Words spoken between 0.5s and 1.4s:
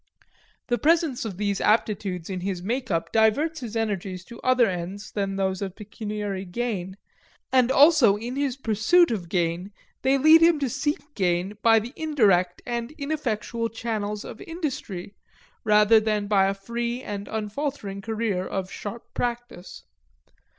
The presence of